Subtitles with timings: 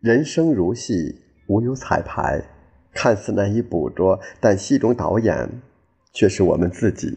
[0.00, 2.40] 人生如戏，无有彩排，
[2.92, 5.60] 看似难以捕捉，但戏中导演
[6.12, 7.08] 却是我们自己。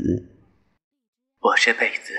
[1.40, 2.14] 我这辈子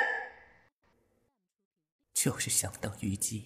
[2.14, 3.42] 就是想当虞姬。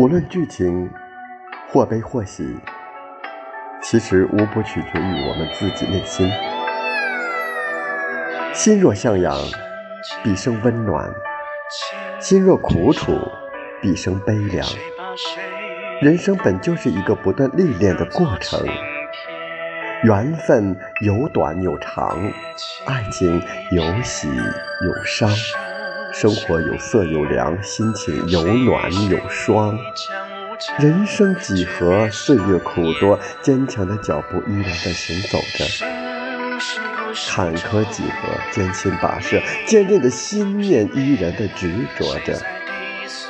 [0.00, 0.88] 无论剧情
[1.68, 2.58] 或悲或喜，
[3.82, 6.26] 其实无不取决于我们自己内心。
[8.54, 9.36] 心若向阳，
[10.24, 11.06] 必生温暖；
[12.18, 13.12] 心若苦楚，
[13.82, 14.66] 必生悲凉。
[16.00, 18.58] 人生本就是一个不断历练的过程，
[20.04, 22.18] 缘分有短有长，
[22.86, 23.38] 爱情
[23.70, 25.28] 有喜有伤。
[26.12, 29.78] 生活有色有凉，心情有暖有霜。
[30.78, 35.64] 人生几何，岁月苦多，坚强的脚步依然在行走着。
[37.28, 42.34] 坎坷几何，艰辛跋涉，坚韧的心念依然在执着着。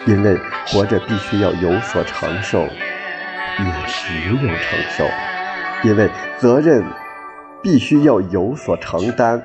[0.07, 5.05] 因为活着必须要有所承受，也只有承受；
[5.85, 6.83] 因为责任
[7.63, 9.43] 必须要有所承担，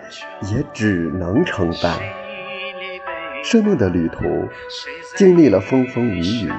[0.52, 2.00] 也只能承担。
[3.46, 4.50] 生命的旅途，
[5.16, 6.52] 经历了风风雨雨，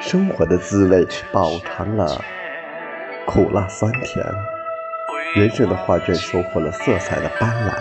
[0.00, 2.24] 生活的滋味饱尝了
[3.26, 4.24] 苦辣酸甜，
[5.34, 7.74] 人生的画卷收获了色彩的斑斓。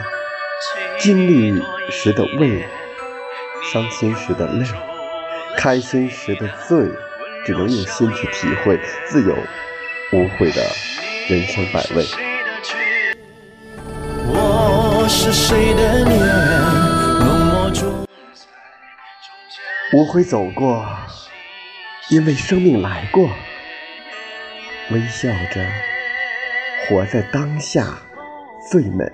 [1.00, 2.66] 经历时的味，
[3.72, 4.66] 伤心时的泪，
[5.58, 6.78] 开心时的醉，
[7.46, 8.78] 只能用心去体会
[9.08, 9.34] 自有
[10.12, 10.62] 无悔的
[11.30, 12.06] 人生百味。
[14.34, 15.91] 我是谁的
[19.94, 20.86] 我会走过，
[22.10, 23.30] 因为生命来过，
[24.92, 25.66] 微笑着
[26.88, 27.98] 活在当下
[28.70, 29.06] 最美。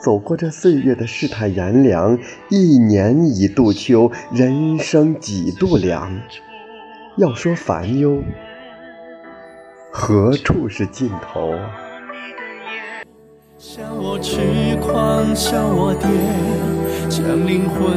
[0.00, 6.20] 走过这岁月的世态炎凉，一年一度秋，人生几度凉。
[7.16, 8.22] 要说烦忧，
[9.92, 11.54] 何处是尽头？
[13.64, 16.02] 笑我痴狂，笑我癫，
[17.08, 17.96] 将灵魂